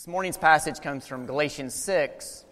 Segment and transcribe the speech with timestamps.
[0.00, 2.46] This morning's passage comes from Galatians 6.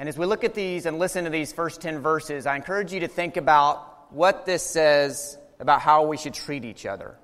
[0.00, 2.92] And as we look at these and listen to these first 10 verses, I encourage
[2.92, 7.14] you to think about what this says about how we should treat each other.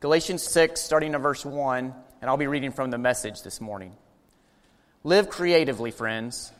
[0.00, 3.94] Galatians 6, starting in verse 1, and I'll be reading from the message this morning.
[5.04, 6.50] Live creatively, friends.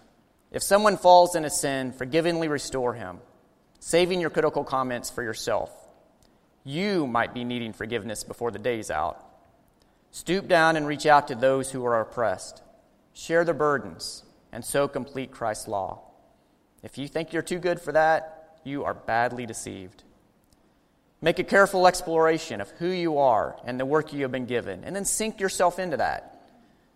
[0.52, 3.18] If someone falls in a sin, forgivingly restore him,
[3.80, 5.72] saving your critical comments for yourself.
[6.62, 9.27] You might be needing forgiveness before the day's out.
[10.10, 12.62] Stoop down and reach out to those who are oppressed.
[13.12, 16.00] Share the burdens, and so complete Christ's law.
[16.82, 20.04] If you think you're too good for that, you are badly deceived.
[21.20, 24.84] Make a careful exploration of who you are and the work you have been given,
[24.84, 26.42] and then sink yourself into that.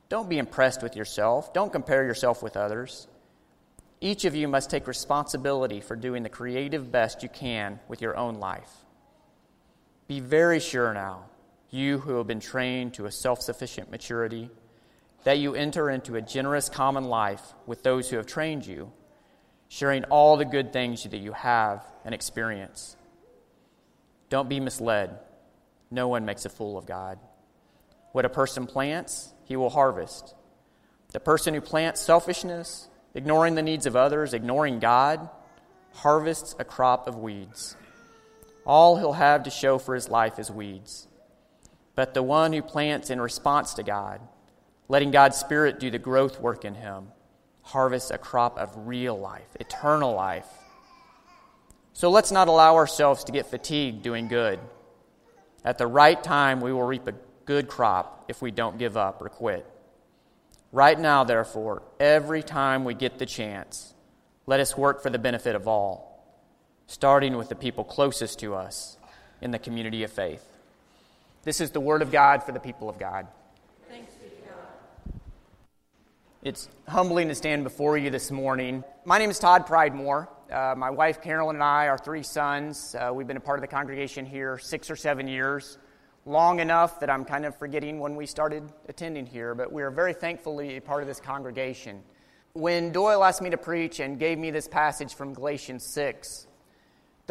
[0.08, 1.52] Don't be impressed with yourself.
[1.52, 3.08] Don't compare yourself with others.
[4.00, 8.16] Each of you must take responsibility for doing the creative best you can with your
[8.16, 8.70] own life.
[10.08, 11.24] Be very sure now,
[11.72, 14.50] you who have been trained to a self sufficient maturity,
[15.24, 18.92] that you enter into a generous common life with those who have trained you,
[19.68, 22.96] sharing all the good things that you have and experience.
[24.28, 25.18] Don't be misled.
[25.90, 27.18] No one makes a fool of God.
[28.12, 30.34] What a person plants, he will harvest.
[31.12, 35.28] The person who plants selfishness, ignoring the needs of others, ignoring God,
[35.94, 37.76] harvests a crop of weeds.
[38.66, 41.08] All he'll have to show for his life is weeds.
[41.94, 44.20] But the one who plants in response to God,
[44.88, 47.08] letting God's Spirit do the growth work in him,
[47.62, 50.48] harvests a crop of real life, eternal life.
[51.92, 54.58] So let's not allow ourselves to get fatigued doing good.
[55.64, 59.20] At the right time, we will reap a good crop if we don't give up
[59.20, 59.66] or quit.
[60.72, 63.94] Right now, therefore, every time we get the chance,
[64.46, 66.24] let us work for the benefit of all,
[66.86, 68.96] starting with the people closest to us
[69.42, 70.51] in the community of faith.
[71.44, 73.26] This is the word of God for the people of God.
[73.88, 75.20] Thanks be to God.
[76.44, 78.84] It's humbling to stand before you this morning.
[79.04, 80.28] My name is Todd Pridemore.
[80.52, 83.60] Uh, my wife Carolyn and I, our three sons, uh, we've been a part of
[83.60, 85.78] the congregation here six or seven years
[86.26, 89.90] long enough that I'm kind of forgetting when we started attending here, but we are
[89.90, 92.04] very thankfully a part of this congregation.
[92.52, 96.46] When Doyle asked me to preach and gave me this passage from Galatians 6,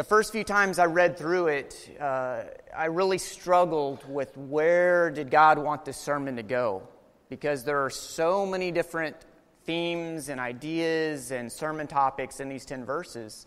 [0.01, 2.41] the first few times I read through it, uh,
[2.75, 6.87] I really struggled with where did God want this sermon to go?
[7.29, 9.15] Because there are so many different
[9.63, 13.45] themes and ideas and sermon topics in these 10 verses.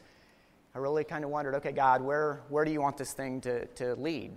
[0.76, 3.66] I really kind of wondered, okay, God, where, where do you want this thing to,
[3.66, 4.30] to lead?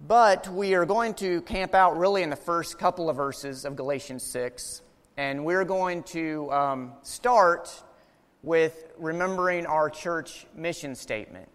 [0.00, 3.74] But we are going to camp out really in the first couple of verses of
[3.74, 4.82] Galatians 6,
[5.16, 7.82] and we're going to um, start
[8.42, 11.48] with remembering our church mission statement.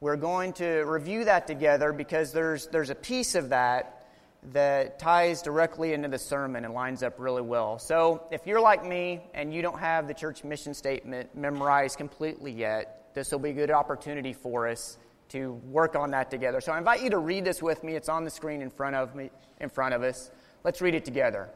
[0.00, 4.06] We're going to review that together because there's, there's a piece of that
[4.52, 7.78] that ties directly into the sermon and lines up really well.
[7.78, 12.52] So, if you're like me and you don't have the church mission statement memorized completely
[12.52, 14.96] yet, this will be a good opportunity for us
[15.30, 16.60] to work on that together.
[16.60, 17.94] So I invite you to read this with me.
[17.96, 20.30] It's on the screen in front of me, in front of us.
[20.64, 21.48] Let's read it together.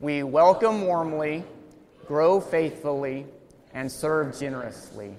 [0.00, 1.44] We welcome warmly,
[2.06, 3.26] grow faithfully,
[3.74, 5.16] and serve generously,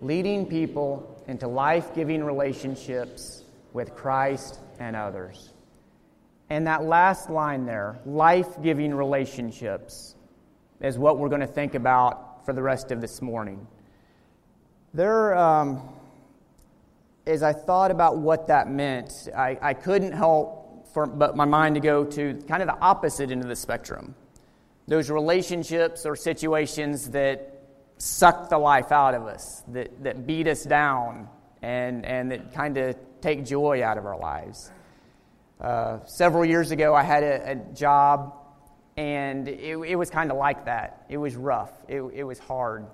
[0.00, 5.50] leading people into life-giving relationships with Christ and others.
[6.50, 10.14] And that last line there, life-giving relationships,
[10.80, 13.66] is what we're going to think about for the rest of this morning.
[14.92, 15.88] There um,
[17.26, 21.74] as I thought about what that meant, I, I couldn't help for, but my mind
[21.76, 24.14] to go to kind of the opposite end of the spectrum.
[24.86, 27.53] Those relationships or situations that
[27.98, 31.28] suck the life out of us, that, that beat us down,
[31.62, 34.70] and, and that kind of take joy out of our lives.
[35.60, 38.34] Uh, several years ago, I had a, a job,
[38.96, 41.06] and it, it was kind of like that.
[41.08, 42.86] It was rough, it, it was hard.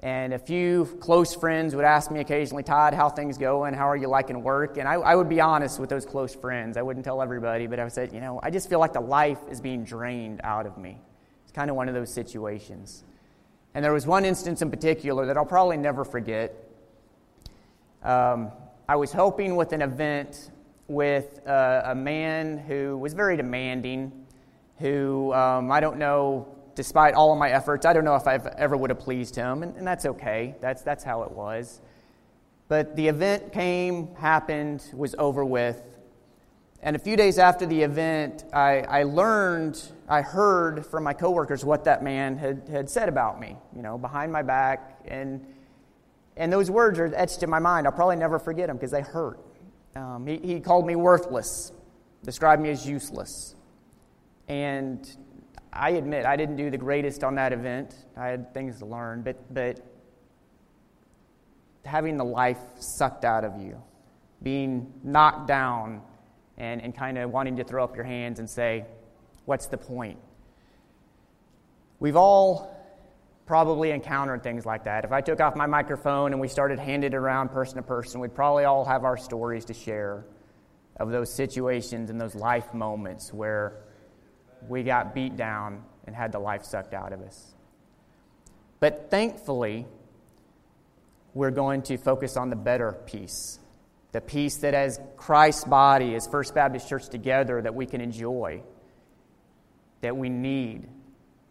[0.00, 3.72] And a few close friends would ask me occasionally, Todd, how things going?
[3.72, 4.76] How are you liking work?
[4.76, 6.76] And I, I, would be honest with those close friends.
[6.76, 9.00] I wouldn't tell everybody, but I would say, you know, I just feel like the
[9.00, 10.98] life is being drained out of me.
[11.44, 13.04] It's kind of one of those situations.
[13.74, 16.54] And there was one instance in particular that I'll probably never forget.
[18.02, 18.50] Um,
[18.88, 20.50] I was helping with an event
[20.88, 24.12] with uh, a man who was very demanding,
[24.78, 28.36] who um, I don't know despite all of my efforts, I don't know if I
[28.56, 30.54] ever would have pleased him, and, and that's okay.
[30.60, 31.80] That's, that's how it was.
[32.68, 35.82] But the event came, happened, was over with.
[36.84, 41.64] And a few days after the event, I, I learned, I heard from my coworkers
[41.64, 45.00] what that man had, had said about me, you know, behind my back.
[45.06, 45.46] And,
[46.36, 47.86] and those words are etched in my mind.
[47.86, 49.38] I'll probably never forget them because they hurt.
[49.94, 51.70] Um, he, he called me worthless,
[52.24, 53.54] described me as useless
[54.48, 55.08] And
[55.72, 57.94] I admit I didn't do the greatest on that event.
[58.16, 59.80] I had things to learn, but, but
[61.84, 63.80] having the life sucked out of you,
[64.42, 66.02] being knocked down,
[66.58, 68.84] and, and kind of wanting to throw up your hands and say,
[69.44, 70.18] What's the point?
[71.98, 72.76] We've all
[73.46, 75.04] probably encountered things like that.
[75.04, 78.20] If I took off my microphone and we started handing it around person to person,
[78.20, 80.24] we'd probably all have our stories to share
[80.96, 83.82] of those situations and those life moments where
[84.68, 87.54] we got beat down and had the life sucked out of us.
[88.80, 89.86] But thankfully,
[91.34, 93.58] we're going to focus on the better peace.
[94.12, 98.62] The peace that, as Christ's body, as First Baptist Church together, that we can enjoy,
[100.02, 100.88] that we need.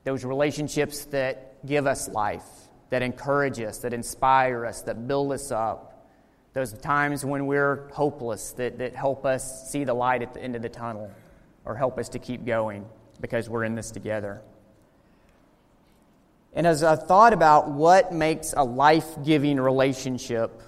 [0.03, 2.45] Those relationships that give us life,
[2.89, 6.07] that encourage us, that inspire us, that build us up.
[6.53, 10.55] Those times when we're hopeless, that, that help us see the light at the end
[10.55, 11.11] of the tunnel
[11.65, 12.85] or help us to keep going
[13.21, 14.41] because we're in this together.
[16.53, 20.61] And as I thought about what makes a life giving relationship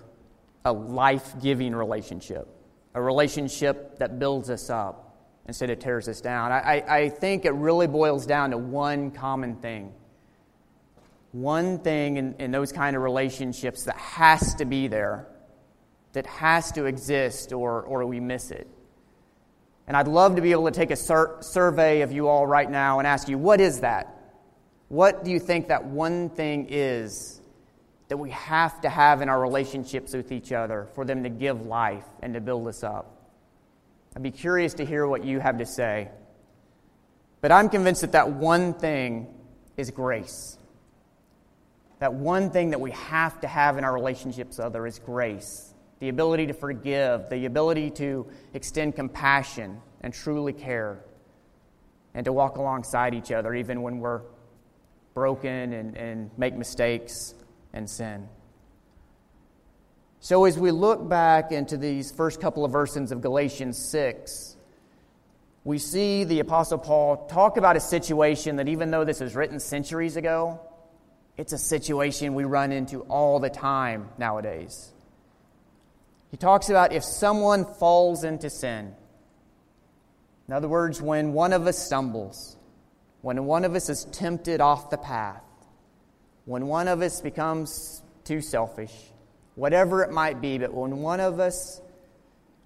[0.65, 2.47] a life giving relationship,
[2.93, 7.51] a relationship that builds us up instead of tears us down, I, I think it
[7.51, 9.93] really boils down to one common thing.
[11.33, 15.27] One thing in, in those kind of relationships that has to be there,
[16.13, 18.67] that has to exist, or, or we miss it.
[19.87, 22.69] And I'd love to be able to take a sur- survey of you all right
[22.69, 24.15] now and ask you, what is that?
[24.87, 27.41] What do you think that one thing is
[28.13, 31.65] that we have to have in our relationships with each other for them to give
[31.65, 33.23] life and to build us up?
[34.15, 36.11] I'd be curious to hear what you have to say.
[37.41, 39.33] But I'm convinced that that one thing
[39.77, 40.59] is grace.
[41.97, 45.73] That one thing that we have to have in our relationships with others is grace
[45.99, 50.99] the ability to forgive, the ability to extend compassion and truly care,
[52.13, 54.21] and to walk alongside each other even when we're
[55.15, 57.33] broken and, and make mistakes
[57.73, 58.27] and sin.
[60.19, 64.55] So, as we look back into these first couple of verses of Galatians 6,
[65.65, 69.59] we see the Apostle Paul talk about a situation that, even though this was written
[69.59, 70.61] centuries ago,
[71.37, 74.93] it's a situation we run into all the time nowadays.
[76.31, 78.93] He talks about if someone falls into sin.
[80.47, 82.57] In other words, when one of us stumbles,
[83.21, 85.43] when one of us is tempted off the path,
[86.45, 88.93] when one of us becomes too selfish,
[89.55, 91.81] whatever it might be, but when one of us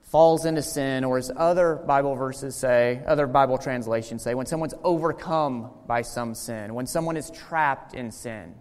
[0.03, 4.73] falls into sin, or as other Bible verses say, other Bible translations say, when someone's
[4.83, 8.55] overcome by some sin, when someone is trapped in sin.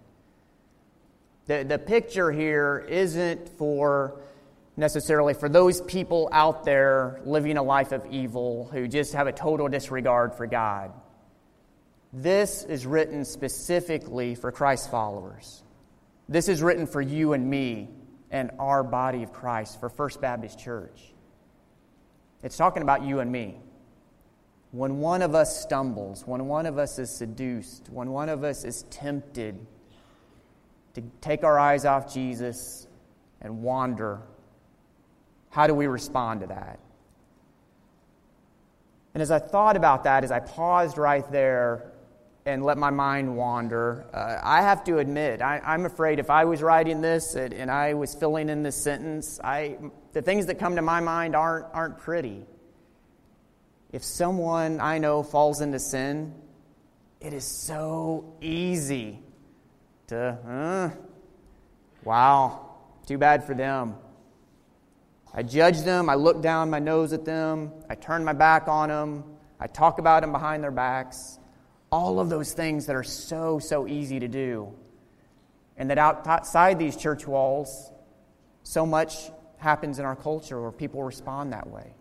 [1.46, 4.20] The, the picture here isn't for
[4.76, 9.32] necessarily for those people out there living a life of evil who just have a
[9.32, 10.92] total disregard for God.
[12.18, 15.62] This is written specifically for Christ's followers.
[16.30, 17.90] This is written for you and me
[18.30, 21.12] and our body of Christ, for First Baptist Church.
[22.42, 23.58] It's talking about you and me.
[24.72, 28.64] When one of us stumbles, when one of us is seduced, when one of us
[28.64, 29.58] is tempted
[30.94, 32.86] to take our eyes off Jesus
[33.42, 34.22] and wander
[35.50, 36.78] how do we respond to that?
[39.12, 41.92] And as I thought about that, as I paused right there
[42.46, 46.44] and let my mind wander, uh, I have to admit, I, am afraid if I
[46.44, 49.78] was writing this and, and I was filling in this sentence, I,
[50.12, 52.46] the things that come to my mind aren't, aren't pretty.
[53.92, 56.34] If someone I know falls into sin,
[57.20, 59.18] it is so easy
[60.06, 60.90] to, uh,
[62.04, 63.96] wow, too bad for them.
[65.34, 66.08] I judge them.
[66.08, 67.72] I look down my nose at them.
[67.90, 69.24] I turn my back on them.
[69.58, 71.40] I talk about them behind their backs.
[71.90, 74.72] All of those things that are so, so easy to do.
[75.76, 77.90] And that outside these church walls,
[78.62, 81.92] so much happens in our culture where people respond that way.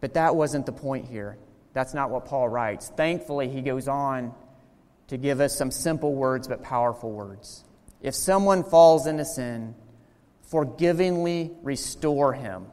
[0.00, 1.38] But that wasn't the point here.
[1.72, 2.88] That's not what Paul writes.
[2.96, 4.34] Thankfully, he goes on
[5.08, 7.64] to give us some simple words but powerful words.
[8.00, 9.74] If someone falls into sin,
[10.42, 12.66] forgivingly restore him,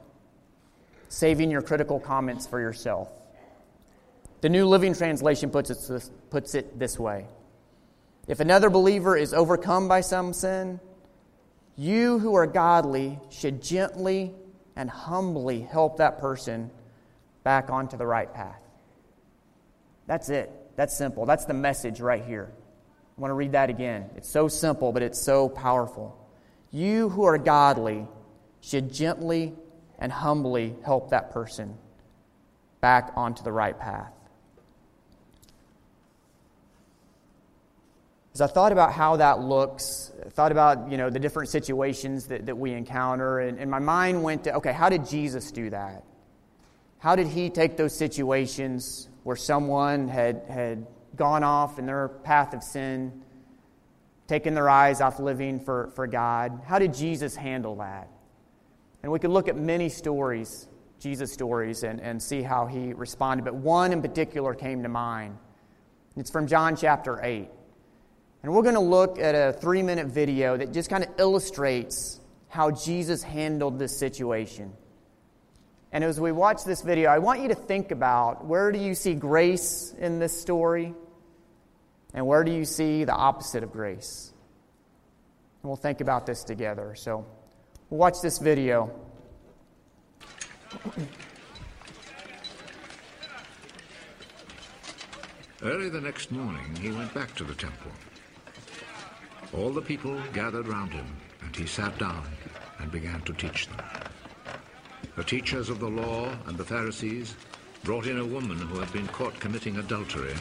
[1.10, 3.10] saving your critical comments for yourself.
[4.44, 7.28] The New Living Translation puts it, this, puts it this way
[8.28, 10.82] If another believer is overcome by some sin,
[11.78, 14.34] you who are godly should gently
[14.76, 16.72] and humbly help that person
[17.46, 18.60] back onto the right path.
[20.08, 20.52] That's it.
[20.76, 21.26] That's simple.
[21.26, 22.52] That's the message right here.
[23.18, 24.10] I want to read that again.
[24.18, 26.18] It's so simple, but it's so powerful.
[26.70, 28.08] You who are godly
[28.60, 29.54] should gently
[30.00, 31.78] and humbly help that person
[32.82, 34.12] back onto the right path.
[38.34, 42.48] As I thought about how that looks, thought about you know the different situations that,
[42.48, 46.04] that we encounter, and, and my mind went to okay, how did Jesus do that?
[47.04, 50.88] How did he take those situations where someone had, had
[51.18, 53.24] gone off in their path of sin,
[54.28, 56.62] taken their eyes off living for, for God?
[56.66, 58.08] How did Jesus handle that?
[59.04, 63.44] And we could look at many stories, Jesus stories, and, and see how he responded,
[63.44, 65.38] but one in particular came to mind.
[66.16, 67.50] It's from John chapter 8.
[68.44, 72.20] And we're going to look at a three minute video that just kind of illustrates
[72.50, 74.74] how Jesus handled this situation.
[75.94, 78.96] And as we watch this video, I want you to think about where do you
[78.96, 80.94] see grace in this story?
[82.14, 84.34] And where do you see the opposite of grace?
[85.62, 86.96] And we'll think about this together.
[86.96, 87.26] So
[87.90, 88.92] watch this video.
[95.62, 97.92] Early the next morning, he went back to the temple.
[99.56, 101.06] All the people gathered round him,
[101.42, 102.26] and he sat down
[102.80, 103.82] and began to teach them.
[105.16, 107.36] The teachers of the law and the Pharisees
[107.84, 110.34] brought in a woman who had been caught committing adultery,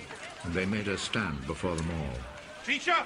[0.45, 2.19] and they made her stand before them all.
[2.65, 2.97] Teacher!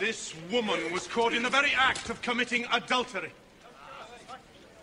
[0.00, 3.32] This woman was caught in the very act of committing adultery.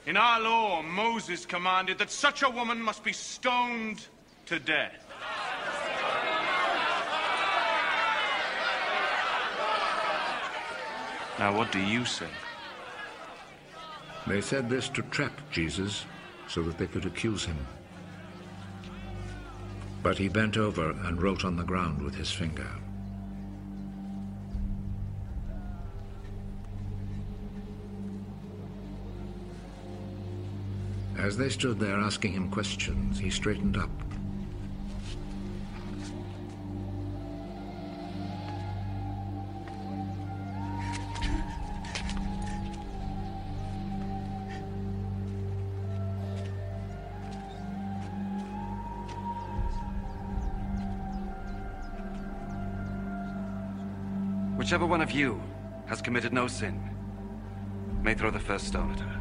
[0.05, 4.05] In our law, Moses commanded that such a woman must be stoned
[4.45, 5.04] to death.
[11.37, 12.29] Now, what do you say?
[14.25, 16.05] They said this to trap Jesus
[16.47, 17.57] so that they could accuse him.
[20.01, 22.69] But he bent over and wrote on the ground with his finger.
[31.17, 34.04] As they stood there asking him questions, he straightened up.
[54.85, 55.41] Whichever one of you
[55.87, 56.79] has committed no sin
[58.03, 59.19] may throw the first stone at her.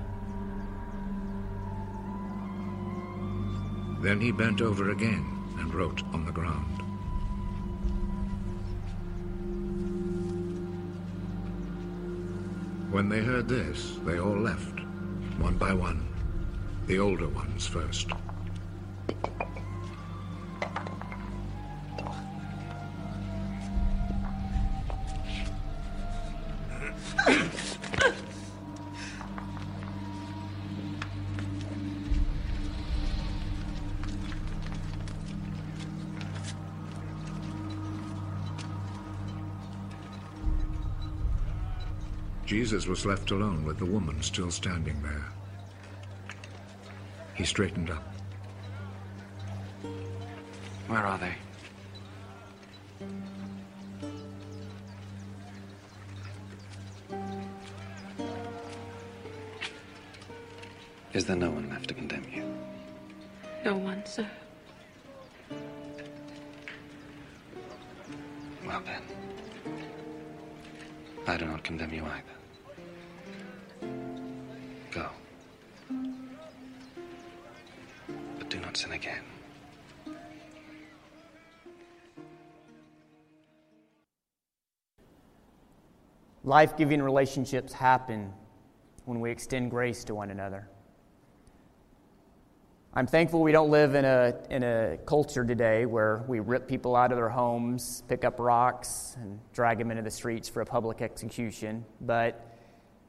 [4.02, 5.24] Then he bent over again
[5.58, 6.82] and wrote on the ground.
[12.92, 14.80] When they heard this, they all left,
[15.38, 16.06] one by one,
[16.86, 18.10] the older ones first.
[42.74, 45.24] Jesus was left alone with the woman still standing there.
[47.36, 48.02] He straightened up.
[50.88, 51.36] Where are they?
[61.12, 62.42] Is there no one left to condemn you?
[63.64, 64.28] No one, sir.
[68.66, 69.02] Well then,
[71.28, 72.33] I do not condemn you either.
[86.54, 88.32] Life giving relationships happen
[89.06, 90.68] when we extend grace to one another.
[92.94, 96.94] I'm thankful we don't live in a, in a culture today where we rip people
[96.94, 100.64] out of their homes, pick up rocks, and drag them into the streets for a
[100.64, 101.84] public execution.
[102.00, 102.56] But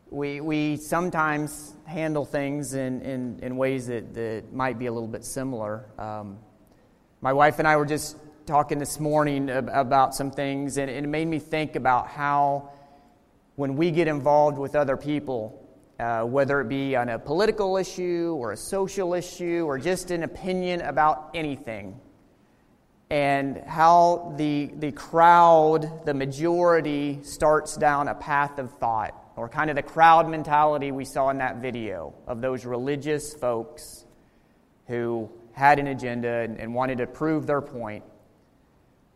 [0.10, 5.08] we, we sometimes handle things in, in, in ways that, that might be a little
[5.08, 5.86] bit similar.
[6.00, 6.40] Um,
[7.22, 11.28] my wife and I were just talking this morning about some things, and it made
[11.28, 12.72] me think about how
[13.56, 15.62] when we get involved with other people,
[16.00, 20.24] uh, whether it be on a political issue or a social issue or just an
[20.24, 22.00] opinion about anything,
[23.10, 29.70] and how the, the crowd, the majority, starts down a path of thought, or kind
[29.70, 34.06] of the crowd mentality we saw in that video of those religious folks
[34.88, 38.04] who had an agenda and, and wanted to prove their point,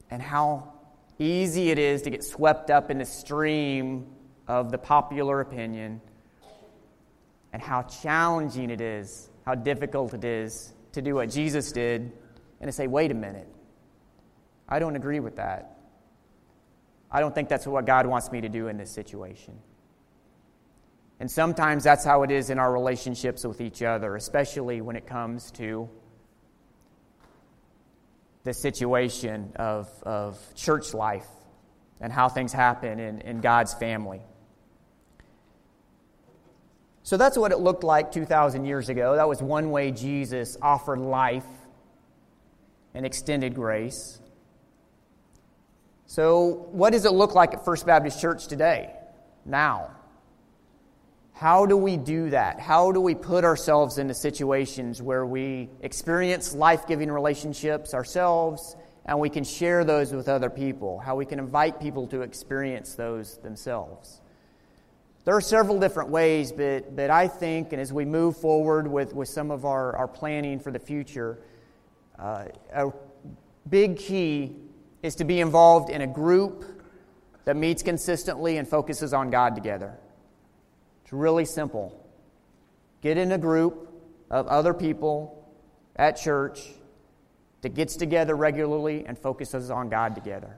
[0.09, 0.71] and how
[1.17, 4.07] easy it is to get swept up in the stream
[4.49, 6.01] of the popular opinion
[7.53, 12.11] and how challenging it is, how difficult it is to do what Jesus did
[12.59, 13.47] and to say, wait a minute,
[14.67, 15.77] I don't agree with that.
[17.11, 19.53] I don't think that's what God wants me to do in this situation.
[21.19, 25.05] And sometimes that's how it is in our relationships with each other, especially when it
[25.05, 25.89] comes to
[28.45, 31.27] the situation of, of church life
[32.01, 34.21] and how things happen in, in God's family.
[37.09, 39.15] So that's what it looked like 2,000 years ago.
[39.15, 41.47] That was one way Jesus offered life
[42.93, 44.19] and extended grace.
[46.05, 48.93] So, what does it look like at First Baptist Church today,
[49.43, 49.89] now?
[51.33, 52.59] How do we do that?
[52.59, 58.75] How do we put ourselves into situations where we experience life giving relationships ourselves
[59.07, 60.99] and we can share those with other people?
[60.99, 64.21] How we can invite people to experience those themselves?
[65.25, 69.13] There are several different ways, but, but I think, and as we move forward with,
[69.13, 71.39] with some of our, our planning for the future,
[72.17, 72.91] uh, a
[73.69, 74.55] big key
[75.03, 76.65] is to be involved in a group
[77.45, 79.97] that meets consistently and focuses on God together.
[81.03, 82.05] It's really simple.
[83.01, 83.91] Get in a group
[84.29, 85.51] of other people
[85.95, 86.61] at church
[87.61, 90.57] that gets together regularly and focuses on God together.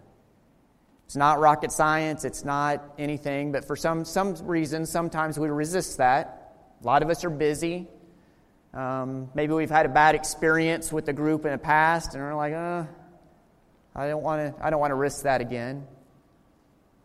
[1.11, 5.97] It's not rocket science, it's not anything, but for some, some reason, sometimes we resist
[5.97, 6.53] that.
[6.81, 7.89] A lot of us are busy.
[8.73, 12.33] Um, maybe we've had a bad experience with the group in the past, and we're
[12.33, 12.85] like, uh,
[13.93, 14.65] I don't want to.
[14.65, 15.85] I don't want to risk that again.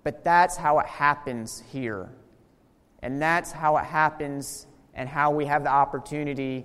[0.04, 2.08] But that's how it happens here.
[3.02, 6.64] And that's how it happens and how we have the opportunity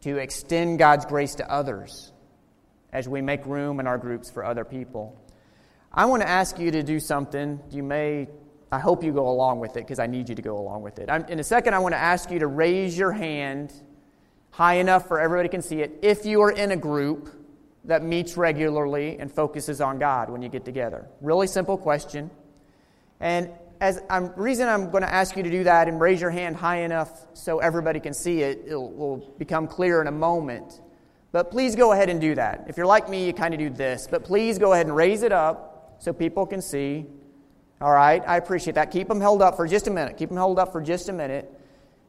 [0.00, 2.10] to extend God's grace to others
[2.90, 5.20] as we make room in our groups for other people.
[5.96, 7.60] I want to ask you to do something.
[7.70, 8.28] You may,
[8.72, 10.98] I hope you go along with it because I need you to go along with
[10.98, 11.08] it.
[11.08, 13.72] I'm, in a second, I want to ask you to raise your hand
[14.50, 17.28] high enough for everybody can see it if you are in a group
[17.84, 21.06] that meets regularly and focuses on God when you get together.
[21.20, 22.28] Really simple question.
[23.20, 26.30] And as I'm, reason I'm going to ask you to do that and raise your
[26.30, 30.80] hand high enough so everybody can see it, it will become clear in a moment.
[31.30, 32.64] But please go ahead and do that.
[32.68, 34.08] If you're like me, you kind of do this.
[34.10, 35.73] But please go ahead and raise it up
[36.04, 37.06] so people can see.
[37.80, 38.90] All right, I appreciate that.
[38.90, 40.18] Keep them held up for just a minute.
[40.18, 41.50] Keep them held up for just a minute.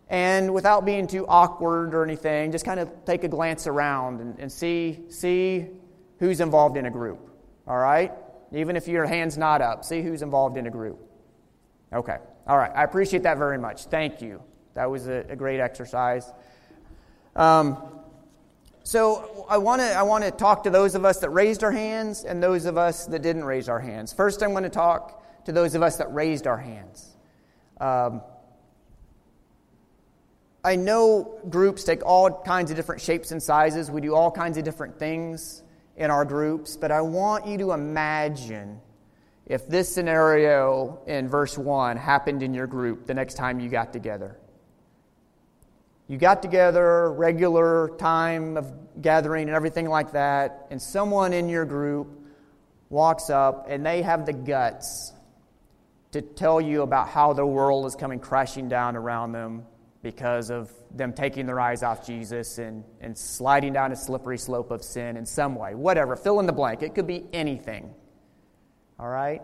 [0.09, 4.37] And without being too awkward or anything, just kind of take a glance around and,
[4.37, 5.67] and see, see
[6.19, 7.19] who's involved in a group.
[7.67, 8.11] All right?
[8.51, 10.99] Even if your hand's not up, see who's involved in a group.
[11.93, 12.17] Okay.
[12.47, 12.71] All right.
[12.75, 13.85] I appreciate that very much.
[13.85, 14.43] Thank you.
[14.73, 16.31] That was a, a great exercise.
[17.33, 17.77] Um,
[18.85, 21.71] so I want to I want to talk to those of us that raised our
[21.71, 24.13] hands and those of us that didn't raise our hands.
[24.13, 27.17] First, I'm going to talk to those of us that raised our hands.
[27.81, 28.21] Um,
[30.63, 33.89] I know groups take all kinds of different shapes and sizes.
[33.89, 35.63] We do all kinds of different things
[35.97, 38.79] in our groups, but I want you to imagine
[39.47, 43.93] if this scenario in verse 1 happened in your group the next time you got
[43.93, 44.37] together.
[46.07, 51.65] You got together, regular time of gathering and everything like that, and someone in your
[51.65, 52.07] group
[52.89, 55.13] walks up and they have the guts
[56.11, 59.65] to tell you about how the world is coming crashing down around them
[60.01, 64.69] because of them taking their eyes off Jesus and, and sliding down a slippery slope
[64.69, 65.73] of sin in some way.
[65.73, 66.83] Whatever, fill in the blank.
[66.83, 67.91] It could be anything.
[68.99, 69.41] All right?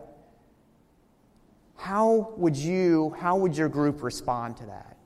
[1.76, 4.97] How would you, how would your group respond to that?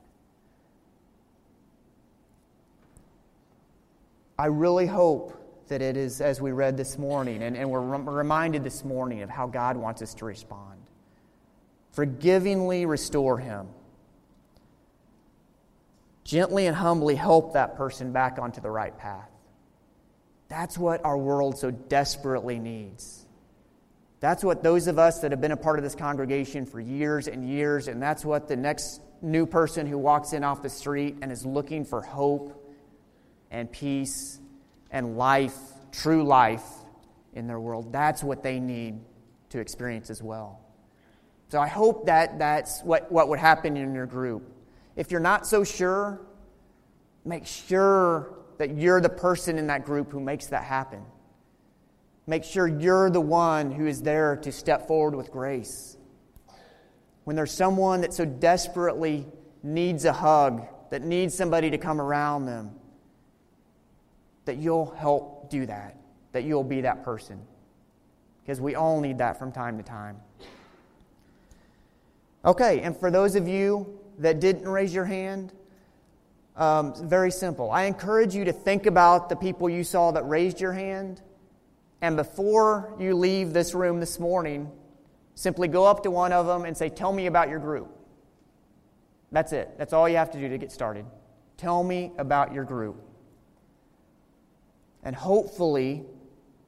[4.37, 5.33] I really hope
[5.67, 9.29] that it is as we read this morning, and, and we're reminded this morning of
[9.29, 10.79] how God wants us to respond.
[11.93, 13.67] Forgivingly restore him.
[16.23, 19.29] Gently and humbly help that person back onto the right path.
[20.49, 23.25] That's what our world so desperately needs.
[24.19, 27.27] That's what those of us that have been a part of this congregation for years
[27.27, 31.17] and years, and that's what the next new person who walks in off the street
[31.21, 32.64] and is looking for hope
[33.51, 34.39] and peace
[34.91, 35.58] and life,
[35.91, 36.65] true life
[37.34, 38.99] in their world, that's what they need
[39.49, 40.62] to experience as well.
[41.49, 44.51] So I hope that that's what, what would happen in your group.
[44.95, 46.21] If you're not so sure,
[47.23, 51.03] make sure that you're the person in that group who makes that happen.
[52.27, 55.97] Make sure you're the one who is there to step forward with grace.
[57.23, 59.27] When there's someone that so desperately
[59.62, 62.71] needs a hug, that needs somebody to come around them,
[64.45, 65.97] that you'll help do that,
[66.31, 67.39] that you'll be that person.
[68.41, 70.17] Because we all need that from time to time.
[72.43, 75.51] Okay, and for those of you that didn't raise your hand,
[76.58, 77.69] Um, very simple.
[77.69, 81.21] I encourage you to think about the people you saw that raised your hand.
[81.99, 84.71] And before you leave this room this morning,
[85.34, 87.89] simply go up to one of them and say, Tell me about your group.
[89.34, 89.77] That's it.
[89.77, 91.05] That's all you have to do to get started.
[91.58, 93.03] Tell me about your group.
[95.05, 96.03] And hopefully,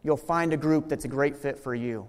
[0.04, 2.08] you'll find a group that's a great fit for you.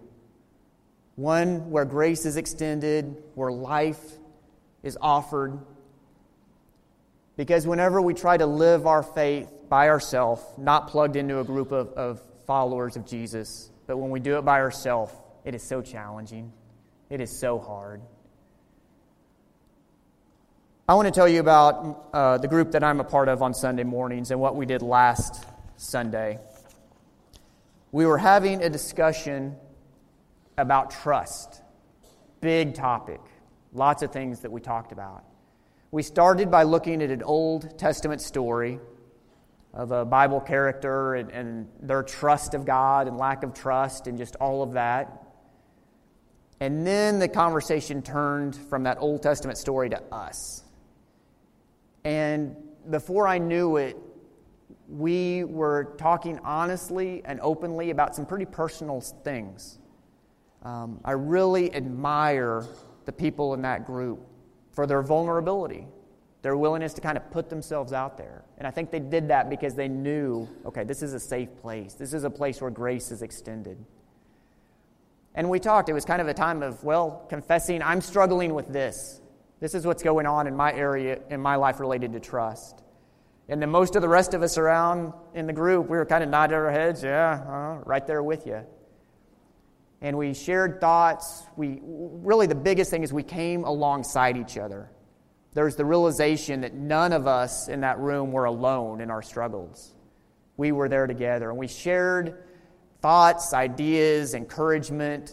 [1.17, 4.01] One where grace is extended, where life
[4.83, 5.59] is offered.
[7.37, 11.73] Because whenever we try to live our faith by ourselves, not plugged into a group
[11.73, 15.13] of, of followers of Jesus, but when we do it by ourselves,
[15.45, 16.53] it is so challenging.
[17.11, 18.03] It is so hard.
[20.89, 23.55] I want to tell you about uh, the group that I'm a part of on
[23.55, 25.45] Sunday mornings and what we did last
[25.79, 26.41] Sunday.
[27.93, 29.57] We were having a discussion
[30.59, 31.63] about trust.
[32.41, 33.21] Big topic.
[33.73, 35.25] Lots of things that we talked about.
[35.93, 38.81] We started by looking at an Old Testament story
[39.73, 44.19] of a Bible character and, and, their trust of God and lack of trust and
[44.19, 45.23] just all of that.
[46.59, 50.65] And then the conversation turned from that Old Testament story to us.
[52.05, 52.57] And
[52.91, 53.97] before I knew it,
[54.89, 59.79] we were talking honestly and openly about some pretty personal things.
[60.63, 62.67] Um, I really admire
[63.05, 64.27] the people in that group
[64.73, 65.87] for their vulnerability,
[66.43, 68.45] their willingness to kind of put themselves out there.
[68.57, 71.95] And I think they did that because they knew okay, this is a safe place,
[71.95, 73.85] this is a place where grace is extended.
[75.35, 78.73] And we talked, it was kind of a time of, well, confessing, I'm struggling with
[78.73, 79.21] this.
[79.61, 82.83] This is what's going on in my area, in my life related to trust.
[83.49, 86.23] And then most of the rest of us around in the group, we were kind
[86.23, 88.65] of nodding our heads, yeah, uh, right there with you.
[90.01, 91.45] And we shared thoughts.
[91.57, 94.91] We really the biggest thing is we came alongside each other.
[95.55, 99.95] There's the realization that none of us in that room were alone in our struggles.
[100.57, 102.45] We were there together, and we shared
[103.01, 105.33] thoughts, ideas, encouragement.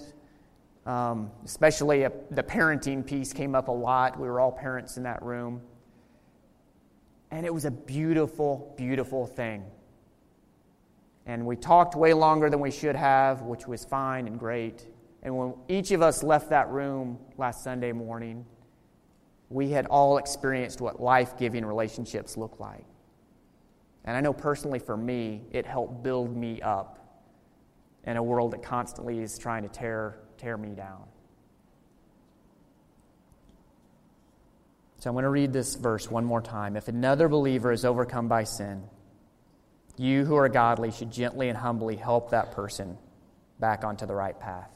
[0.85, 4.19] Um, especially a, the parenting piece came up a lot.
[4.19, 5.61] We were all parents in that room.
[7.35, 9.65] And it was a beautiful, beautiful thing.
[11.25, 14.87] And we talked way longer than we should have, which was fine and great.
[15.21, 18.45] And when each of us left that room last Sunday morning,
[19.49, 22.85] we had all experienced what life giving relationships look like.
[24.05, 27.27] And I know personally for me, it helped build me up
[28.05, 31.03] in a world that constantly is trying to tear, tear me down.
[35.05, 36.75] So I'm going to read this verse one more time.
[36.75, 38.85] If another believer is overcome by sin,
[39.97, 42.97] you who are godly should gently and humbly help that person
[43.59, 44.71] back onto the right path.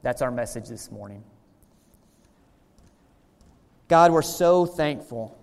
[0.00, 1.22] That's our message this morning.
[3.88, 5.38] God, we're so thankful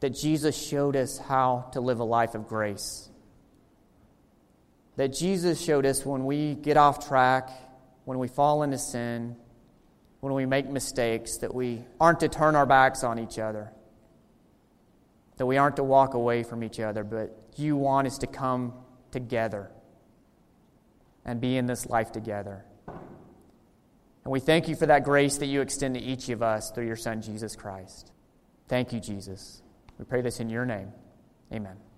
[0.00, 3.08] that Jesus showed us how to live a life of grace.
[4.96, 7.48] That Jesus showed us when we get off track,
[8.06, 9.36] when we fall into sin,
[10.20, 13.72] when we make mistakes, that we aren't to turn our backs on each other,
[15.38, 18.74] that we aren't to walk away from each other, but you want us to come
[19.10, 19.70] together
[21.24, 22.64] and be in this life together.
[22.86, 26.86] And we thank you for that grace that you extend to each of us through
[26.86, 28.12] your Son, Jesus Christ.
[28.68, 29.62] Thank you, Jesus.
[29.98, 30.92] We pray this in your name.
[31.52, 31.89] Amen.